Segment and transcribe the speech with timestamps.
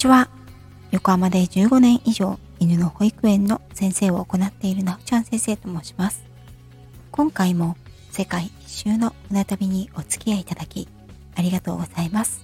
[0.00, 0.30] ちは。
[0.92, 6.24] 横浜で15年以上犬の保育園の先生を行っているなおちゃん先生と申します。
[7.10, 7.76] 今回も
[8.10, 10.88] 世界一周の船旅にお付き合いいただき
[11.36, 12.42] ありがとうございます。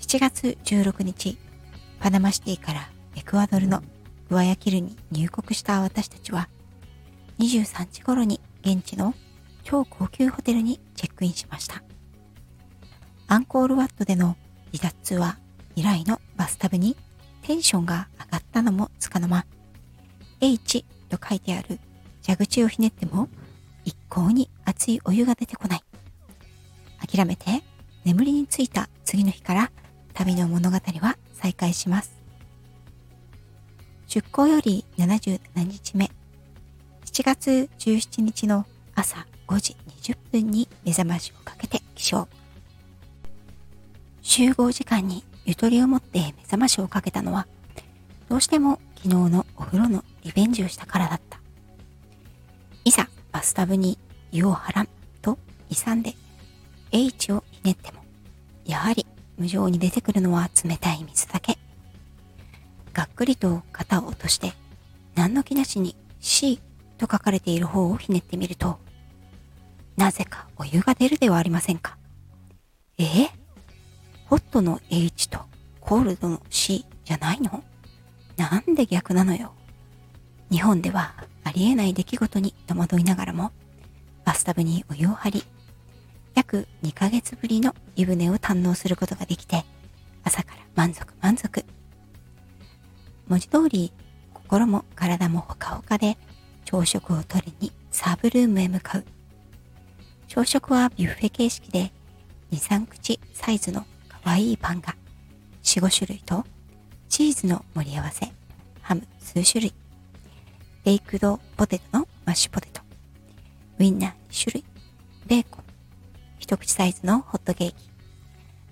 [0.00, 1.38] 7月16日、
[2.00, 3.82] パナマシティからエクアドルの
[4.28, 6.50] グアヤキルに入国した私たちは
[7.38, 9.14] 23時頃に現地の
[9.62, 11.82] 超高級ホテルにチェックインしました。
[13.26, 14.36] アンコールワットでの
[14.70, 15.43] 離脱ツ
[15.74, 16.96] アー以来のバスタブに
[17.42, 19.44] テンションが上がったのもつかの間
[20.40, 21.80] H と書いてある
[22.24, 23.28] 蛇口をひねっても
[23.84, 25.80] 一向に熱いお湯が出てこない。
[27.06, 27.62] 諦めて
[28.04, 29.72] 眠りについた次の日から
[30.14, 32.14] 旅の物語は再開します。
[34.06, 36.10] 出港より77日目、
[37.04, 38.64] 7月17日の
[38.94, 42.28] 朝5時20分に目覚ましをかけて起床。
[44.22, 47.46] 集合時間にゆとりを持って目覚ましをかけたのは、
[48.28, 51.38] どうしても昨日のお風呂のリベンジをしたからだった。
[52.84, 53.98] いざバスタブに
[54.32, 54.88] 湯を張らん
[55.22, 55.38] と
[55.70, 56.14] 勇んで
[56.92, 58.02] H をひねっても、
[58.64, 59.06] やはり
[59.36, 61.58] 無情に出てくるのは冷たい水だけ。
[62.92, 64.52] がっくりと肩を落として、
[65.14, 66.60] 何の気なしに C
[66.96, 68.78] と書かれている方をひねってみると、
[69.96, 71.96] なぜかお湯が出るではありませんか。
[72.98, 73.30] えー、
[74.26, 75.38] ホットの H と
[75.80, 77.62] コールドの C じゃないの？
[78.36, 79.52] なんで逆なのよ？
[80.50, 83.52] 日本ではありえない出来事に戸惑いながらも、
[84.24, 85.44] バスタブにお湯を張り、
[86.34, 89.64] 約2ヶ月ぶりの湯船を堪能することができて、
[90.24, 91.64] 朝から満足満足。
[93.28, 93.92] 文字通り、
[94.32, 96.16] 心も体もほかほかで、
[96.64, 99.04] 朝食を取りにサーブルームへ向かう。
[100.28, 101.92] 朝食はビュッフェ形式で、
[102.52, 103.86] 2、3口サイズの
[104.24, 104.96] 可愛いパンが
[105.62, 106.44] 4、5種類と、
[107.10, 108.32] チーズの盛り合わせ、
[108.80, 109.74] ハム数種類、
[110.82, 112.80] ベイクドポテトのマッシュポテト、
[113.78, 114.64] ウインナー2種類、
[115.26, 115.64] ベーコン、
[116.38, 117.74] 一口サイズのホットケーキ、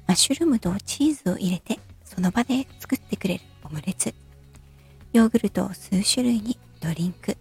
[0.06, 4.14] マッシュルームとチーズを入れてその場で作ってくれるオムレツ、
[5.12, 7.36] ヨーグルトを数種類にドリンク、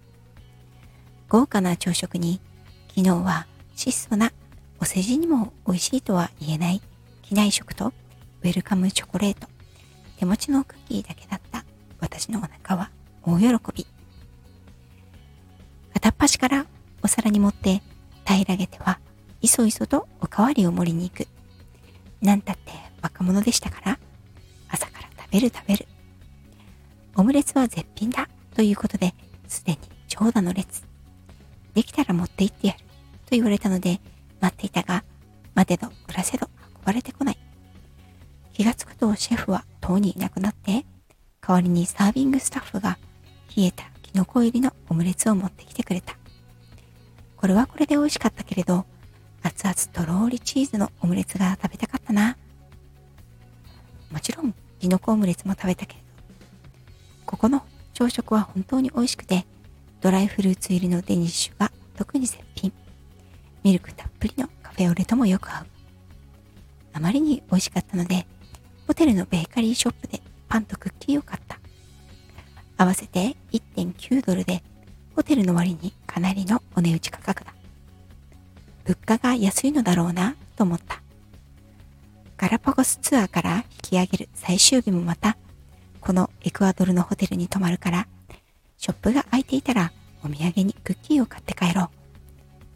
[1.30, 2.42] 豪華な朝食に
[2.90, 3.48] 昨日は
[3.78, 4.34] 質素な
[4.82, 6.82] お世辞にも美味しいとは言えない
[7.22, 7.94] 機内食と
[8.44, 9.48] ウェルカムチョコレート、
[10.18, 11.64] 手持ちのクッキーだけだった
[12.00, 12.90] 私のお腹は
[13.24, 13.88] 大喜び。
[15.94, 16.66] 片っ端から
[17.04, 17.82] お皿に盛って
[18.26, 19.00] 平らげては
[19.42, 21.28] いそいそとおかわりを盛りに行く。
[22.22, 22.72] なんたって
[23.02, 24.00] 若者でしたから、
[24.70, 25.88] 朝から食べる食べる。
[27.16, 29.14] オムレツは絶品だということで、
[29.48, 30.84] すでに長蛇の列。
[31.74, 32.86] できたら持って行ってやると
[33.32, 34.00] 言われたので、
[34.40, 35.04] 待っていたが、
[35.54, 36.48] 待てど暮らせど
[36.80, 37.41] 運ばれてこない。
[38.54, 40.86] 気がつくとシェフはとうにいなくなって、
[41.42, 42.98] 代わりにサービングスタッフが
[43.56, 46.16] 冷えたキノコ入りのオムレツを持ってきてくれた。
[47.38, 48.86] これはこれで美味しかったけれど、
[49.42, 52.38] 熱々とろーりチーズのオムレツが食べたかったな。
[54.12, 56.06] もちろん、キノコオムレツも食べたけれど、
[57.26, 57.64] ここの
[57.94, 59.46] 朝食は本当に美味しくて、
[60.02, 62.72] ドライフルーツ入りのデニッシュが特に絶品。
[63.64, 65.66] ミルクたっぷりのカフェオレともよく合う。
[66.94, 68.28] あまりに美味しかったので、
[68.88, 71.60] ホテルのベーカリーショップでパンとクッキーを買った。
[72.78, 74.64] 合わせて1.9ドルで、
[75.16, 77.54] ホテルの割にかなりのお値打ち価格だ。
[78.86, 81.02] 物価が安いのだろうなと思った。
[82.38, 85.38] ガラパゴスツアーから引き上げる最終日もまた、
[86.00, 88.08] このエクアドルのホテルに泊まるから、
[88.78, 89.92] ショップが開いていたら
[90.24, 91.90] お土産にクッキーを買って帰ろう。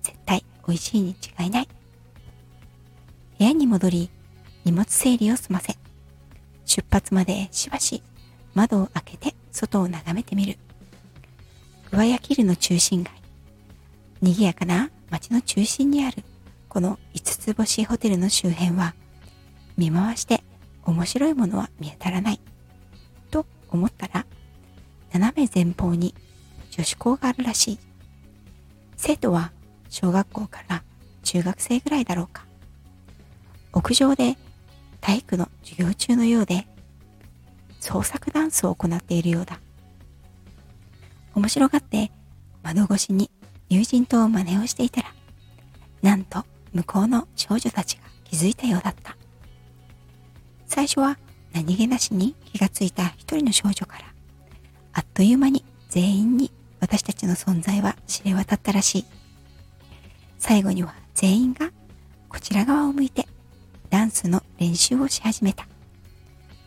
[0.04, 1.68] 絶対美味しいに違いない。
[3.40, 4.12] 部屋に戻り、
[4.66, 5.76] 荷物整理を済ませ、
[6.66, 8.04] 出発までしばし
[8.54, 10.58] 窓を開けて外を眺めてみる。
[11.92, 13.12] グアヤキルの中心街。
[14.22, 16.24] 賑やかな街の中心にある
[16.68, 18.96] この5つ星ホテルの周辺は
[19.78, 20.44] 見回して
[20.84, 22.40] 面白いものは見当たらない
[23.30, 24.26] と思ったら
[25.14, 26.16] 斜め前方に
[26.72, 27.80] 女子校があるらしい
[28.98, 29.52] 生徒は
[29.90, 30.84] 小学校から
[31.24, 32.46] 中学生ぐらいだろうか
[33.74, 34.38] 屋上で
[35.06, 36.66] 体育の授業中のようで
[37.80, 39.60] 創作ダンスを行っているようだ
[41.36, 42.12] 面白がって
[42.64, 43.30] 窓越しに
[43.70, 45.14] 友人と真似をしていたら、
[46.02, 46.44] なんと
[46.74, 49.16] 向こうの少女たちが気づいたようだった。
[50.66, 51.20] 最初は
[51.54, 54.06] 何気なしに気がついた一人の少女から、
[54.94, 59.06] あっという間に全員に私たちの存在は知れ渡ったらしい。
[60.40, 61.70] 最後には全員が
[62.28, 63.28] こちら側を向いて
[63.96, 65.66] ダンスの練習をし始めた。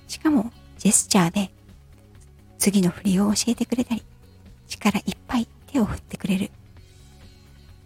[0.07, 1.51] しかもジェスチャーで
[2.57, 4.03] 次の振りを教えてくれたり、
[4.67, 6.51] 力いっぱい手を振ってくれる。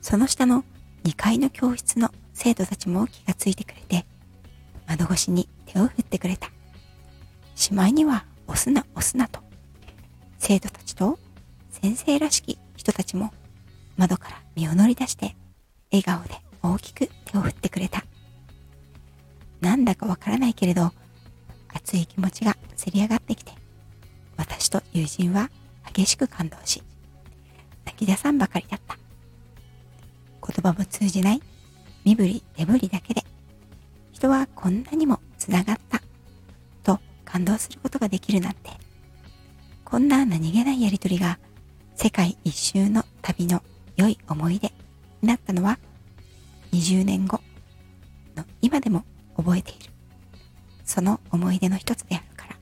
[0.01, 0.65] その下の
[1.03, 4.07] 2階の教室の生徒たちも気がついてくれて、
[4.87, 6.49] 窓越しに手を振ってくれた。
[7.57, 9.41] しまいには押すな押すなと、
[10.39, 11.19] 生徒たちと
[11.69, 13.33] 先生らしき人たちも
[13.97, 15.35] 窓から身を乗り出して
[15.91, 18.05] 笑顔で大きく手を振ってくれた。
[19.63, 20.93] なんだかわからないけれど、
[21.73, 23.53] 熱い気持ちがせり上がってきて、
[24.37, 25.49] 私と友人は
[25.95, 26.83] 激しく感動し、
[27.85, 28.99] 泣き出さんばかりだった。
[30.45, 31.41] 言葉も通じない
[32.05, 33.23] 身振り手振りだけで、
[34.11, 36.03] 人はこんなにもつながった
[36.83, 38.71] と感動することができるなんて、
[39.85, 41.39] こんな何気ないやりとりが
[41.95, 43.63] 世界一周の旅の
[43.97, 44.73] 良い思い出
[45.21, 45.79] になったのは
[46.73, 47.41] 20年後
[48.35, 49.05] の今でも
[49.43, 49.91] 覚えている。
[50.85, 52.57] その思い出の一つであるから。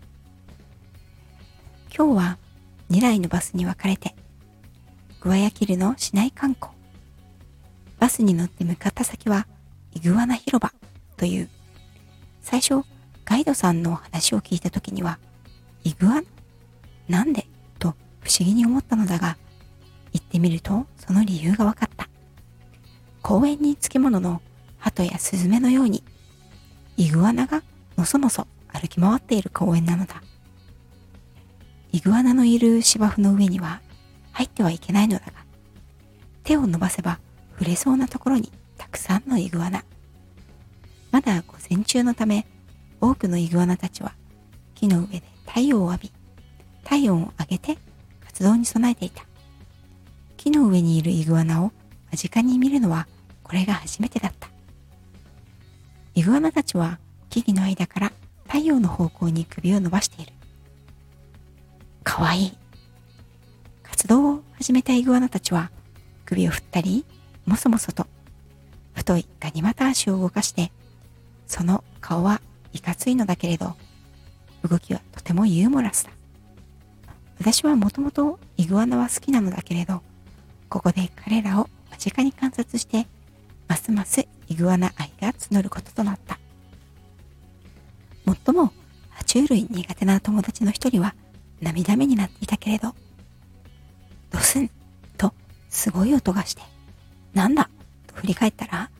[1.96, 2.38] 今日は
[2.90, 4.14] 2台のバスに分かれて、
[5.20, 6.72] グアヤキルの市内観光。
[7.98, 9.46] バスに乗って向かった先は
[9.94, 10.72] イグアナ広場
[11.16, 11.50] という、
[12.40, 12.82] 最初
[13.24, 15.18] ガイドさんの話を聞いた時には、
[15.84, 16.22] イグアナ？
[17.08, 17.46] なんで？
[17.78, 19.36] と不思議に思ったのだが、
[20.12, 22.08] 行ってみるとその理由が分かった。
[23.22, 24.40] 公園につきものの
[24.78, 26.02] 鳩やスズメのように、
[27.00, 27.62] イグアナが
[27.96, 30.22] のそのそ歩き回っている公園なのだ。
[31.92, 33.80] イグアナのいる芝生の上には
[34.32, 35.32] 入ってはいけないのだが、
[36.44, 37.18] 手を伸ばせば
[37.52, 39.82] 触れそうなところにたくさんのイグアナ。
[41.10, 42.46] まだ午前中のため、
[43.00, 44.12] 多くのイグアナたちは
[44.74, 46.12] 木の上で太陽を浴び、
[46.84, 47.78] 体温を上げて
[48.26, 49.24] 活動に備えていた。
[50.36, 51.72] 木の上にいるイグアナを
[52.12, 53.08] 間近に見るのは
[53.42, 54.49] これが初めてだった。
[56.14, 56.98] イグアナたちは
[57.28, 58.12] 木々の間から
[58.46, 60.32] 太陽の方向に首を伸ばしている。
[62.02, 62.52] かわいい。
[63.82, 65.70] 活動を始めたイグアナたちは
[66.24, 67.04] 首を振ったり、
[67.46, 68.06] もそもそと
[68.94, 70.72] 太いガニ股足を動かして、
[71.46, 72.40] その顔は
[72.72, 73.74] いかついのだけれど、
[74.68, 76.10] 動きはとてもユーモラスだ。
[77.38, 80.02] 私はもともとイグアナは好きなのだけれど、
[80.68, 83.06] ここで彼らを間近に観察して、
[83.68, 86.38] ますますイグアナ愛が募ることとなった。
[88.26, 88.72] 最も
[89.16, 91.14] 爬虫類苦手な友達の一人は
[91.60, 92.94] 涙目になっていたけれど、
[94.30, 94.68] ドスン
[95.16, 95.32] と
[95.68, 96.62] すごい音がして、
[97.32, 97.70] なんだ
[98.08, 98.90] と振り返ったら、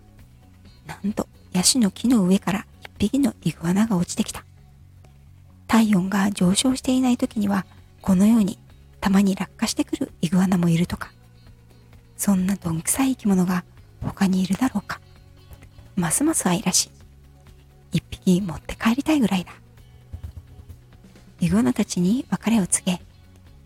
[0.86, 4.44] なんとヤシの木の上から一匹のイグアナが落ちてきた。
[5.66, 7.66] 体温が上昇していない時には、
[8.02, 8.58] このように
[9.00, 11.10] たまに落下してくるイグアナもいるとか、
[12.16, 13.64] そんなどんくさい生き物が
[14.00, 14.99] 他にいるだろうか。
[16.00, 16.90] ますます愛らしい。
[17.92, 19.52] 一匹持って帰りたいぐらいだ。
[21.40, 23.00] イグアナたちに別れを告げ、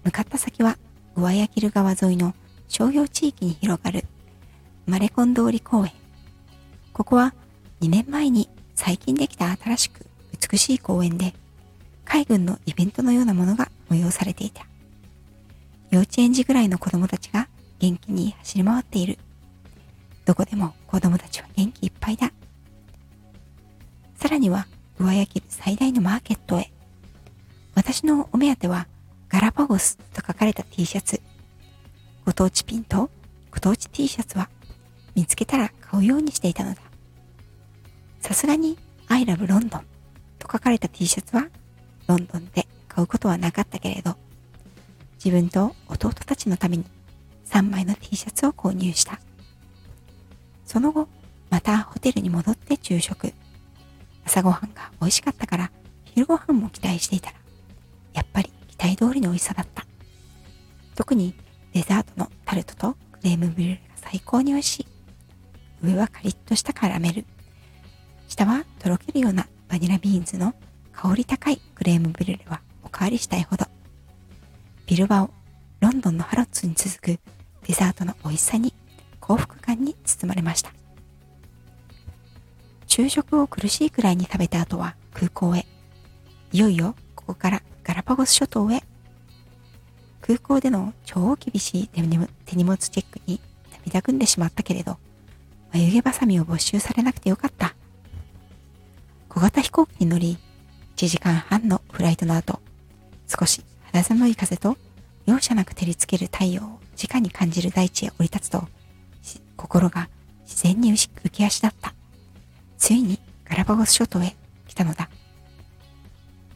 [0.04, 0.76] 向かった先は
[1.16, 2.34] グアヤキル川沿いの
[2.68, 4.04] 商業地域に広がる
[4.86, 5.92] マレコン通り公園。
[6.92, 7.34] ここは
[7.80, 10.06] 2年前に最近できた新しく
[10.50, 11.34] 美しい公園で、
[12.04, 14.66] 海軍のイベントのようなものが催されていた。
[15.90, 17.48] 幼稚園児ぐらいの子供たちが
[17.78, 19.18] 元気に走り回っている。
[20.24, 22.32] どこでも子供たちは元気いっぱいだ。
[24.16, 24.66] さらには
[24.98, 26.72] 上焼きる最大のマーケットへ。
[27.74, 28.86] 私のお目当ては
[29.28, 31.20] ガラパゴスと書かれた T シャツ。
[32.24, 33.10] ご当地ピンと
[33.50, 34.48] ご当地 T シャツは
[35.14, 36.80] 見つけたら買うようにしていたのだ。
[38.20, 38.78] さすがに
[39.08, 39.82] I love London と
[40.50, 41.48] 書かれた T シャツは
[42.06, 44.16] ロンドンで買うことはなかったけれど、
[45.16, 46.84] 自分と弟たちのために
[47.46, 49.20] 3枚の T シャツを購入した。
[50.64, 51.08] その後、
[51.50, 53.32] またホテルに戻って昼食。
[54.24, 55.70] 朝ごはんが美味しかったから
[56.04, 57.36] 昼ごはんも期待していたら、
[58.14, 59.84] やっぱり期待通りの美味しさだった。
[60.94, 61.34] 特に
[61.72, 64.86] デザートのタルトとクレームブリュレが最高に美味しい。
[65.82, 67.24] 上はカリッとしたカラメル。
[68.28, 70.54] 下はとろけるようなバニラビーンズの
[70.92, 73.66] 香り高いクレームブリュレはおかわりしたいほど。
[74.86, 75.30] ビルバオ、
[75.80, 77.20] ロンドンのハロッズに続く
[77.66, 78.72] デザートの美味しさに
[79.26, 80.70] 幸福感に包まれました。
[82.86, 85.64] 昼食を苦しいくらいに食べた後は空港へ。
[86.52, 88.82] いよいよここからガラパゴス諸島へ。
[90.20, 92.28] 空港での超厳しい手荷物
[92.76, 93.40] チェックに
[93.86, 94.98] 涙ぐんでしまったけれど、
[95.72, 97.74] 眉毛ばさみを没収されなくてよかった。
[99.30, 100.36] 小型飛行機に乗り、
[100.96, 102.60] 1時間半のフライトの後、
[103.26, 104.76] 少し肌寒い風と
[105.24, 108.68] 容赦なく照りつける太陽を直に感じる大地へ降り立つと、
[109.56, 110.08] 心が
[110.42, 111.94] 自然に浮き足だった。
[112.76, 114.36] ついにガラパゴス諸島へ
[114.68, 115.08] 来たのだ。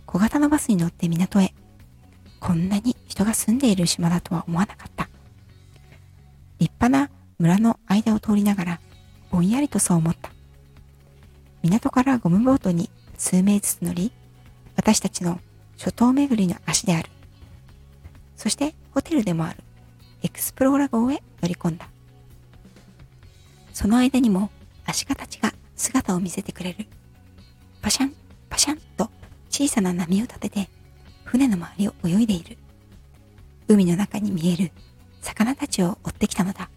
[0.07, 1.55] 小型のバスに乗って港へ。
[2.41, 5.09] こんなに人が住んでいる島だとは思わなかった。
[6.59, 8.81] 立派な村の間を通りながら、
[9.31, 10.31] ぼんやりとそう思った。
[11.63, 14.13] 港からゴムボートに数名ずつ乗り、
[14.77, 15.41] 私たちの
[15.77, 17.09] 諸島巡りの足である。
[18.37, 19.59] そしてホテルでもある
[20.23, 21.89] エクスプローラ号へ乗り込んだ。
[23.79, 24.51] その間にも
[24.87, 26.87] アシカたちが姿を見せてくれる。
[27.81, 28.13] パシャン、
[28.51, 29.09] パシャンと
[29.51, 30.69] 小さな波を立てて
[31.23, 32.59] 船の周りを泳いでいる。
[33.69, 34.73] 海の中に見える
[35.21, 36.69] 魚たちを追ってきたのだ。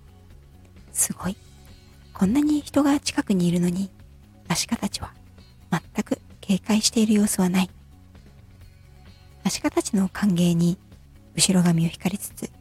[0.93, 1.35] すごい。
[2.13, 3.89] こんなに人が近くにいるのに、
[4.47, 5.11] アシカたちは
[5.71, 7.69] 全く警戒している様子はない。
[9.43, 10.77] アシカたちの歓迎に
[11.35, 12.51] 後ろ髪を光りつつ、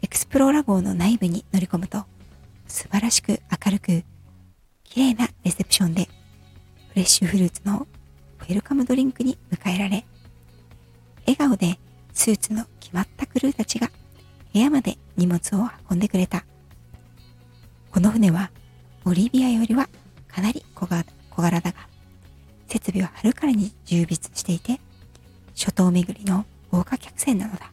[0.00, 2.06] エクスプローラ号の内部に乗り込むと、
[2.68, 4.02] 素晴らしく明るく、
[4.82, 6.08] 綺麗なレセプションで、
[6.88, 7.86] フレッシュフルーツの
[8.40, 10.06] ウェルカムドリンクに迎えられ、
[11.26, 11.78] 笑顔で
[12.14, 13.90] スーツの決まったクルーたちが
[14.54, 16.46] 部屋まで荷物を運んでくれた。
[17.90, 18.50] この船は
[19.04, 19.86] オリビアよりは
[20.28, 21.04] かなり小柄
[21.60, 21.74] だが、
[22.68, 24.80] 設備ははるかに充実していて、
[25.52, 27.70] 諸島巡りの豪華客船なのだ。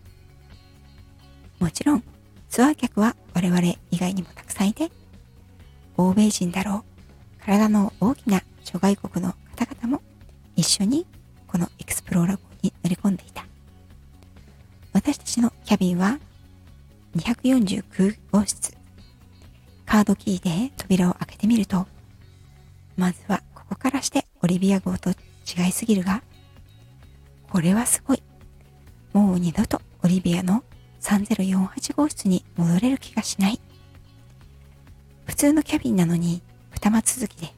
[1.59, 2.03] もちろん、
[2.49, 3.61] ツアー客は我々
[3.91, 4.91] 以外にもたくさんいて、
[5.97, 6.83] 欧米人だろ
[7.41, 10.01] う、体の大きな諸外国の方々も
[10.55, 11.05] 一緒に
[11.47, 13.45] このエクスプローラ号に乗り込んでいた。
[14.93, 16.19] 私たちのキャビンは
[17.15, 18.75] 249号室。
[19.85, 21.85] カードキーで扉を開けてみると、
[22.97, 26.23] まずはここからしてオリビア号と違いすぎるが、
[27.49, 28.23] これはすごい。
[29.13, 30.63] もう二度とオリビアの
[31.01, 33.61] 3048号室に戻れる気がしない。
[35.35, 37.51] 普通のキャビンなのに二間続きで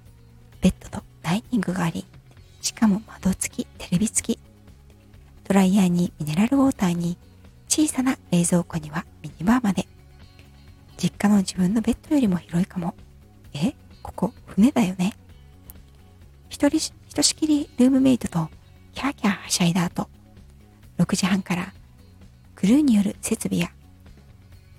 [0.61, 2.07] ベッドとダイニングがあり、
[2.59, 4.39] しかも窓付き、テレビ付き。
[5.47, 7.19] ドライヤーにミネラルウォーターに
[7.67, 9.85] 小さな冷蔵庫にはミニバーまで。
[10.97, 12.95] 実家の自分のベッドよりも広いかも。
[13.53, 15.13] えここ船だよね。
[16.49, 18.49] 一人、ひとしきりルームメイトと
[18.95, 20.09] キャーキャーはしゃいだ後、
[20.97, 21.71] 6時半から
[22.55, 23.69] クルーによる設備や、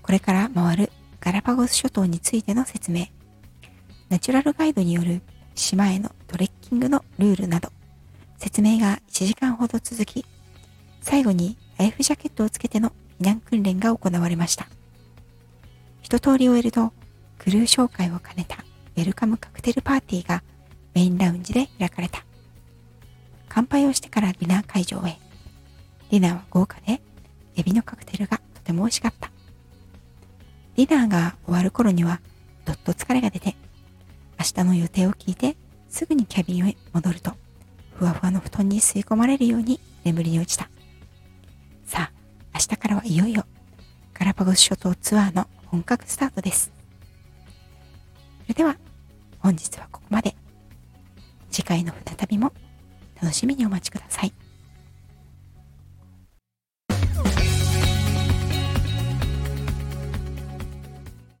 [0.01, 0.88] これから回る
[1.29, 3.05] ガラパゴス諸島についての説明、
[4.09, 5.21] ナチュラルガイドによる
[5.53, 7.71] 島へのトレッキングのルールなど、
[8.39, 10.25] 説明が1時間ほど続き、
[11.01, 14.69] 最後にライフジャケットをつけての避難訓練が行われました。
[16.01, 16.93] 一通り終えると、
[17.37, 18.65] クルー紹介を兼ねた
[18.97, 20.41] ウェルカムカクテルパーティーが
[20.95, 22.25] メインラウンジで開かれた。
[23.49, 25.19] 乾杯をしてからディナー会場へ。
[26.09, 26.99] ディナーは豪華で、
[27.55, 29.29] エビのカクテルがとても美味しかった。
[30.85, 32.21] ディナーが終わる頃には、
[32.63, 33.55] どっと疲れが出て、
[34.39, 35.57] 明日の予定を聞いて、
[35.89, 37.33] すぐにキャビンへ戻ると、
[37.95, 40.69] ふわふわの布団に吸い込まれるように眠りに落ちた。
[41.85, 42.13] さあ、
[42.53, 43.43] 明日からはいよいよ、
[44.13, 46.71] ガラパゴス諸島ツアーの本格スタートです。
[48.43, 48.77] それでは、
[49.39, 50.35] 本日はここまで。
[51.51, 52.53] 次回の船旅も
[53.21, 54.33] 楽しみにお待ちください。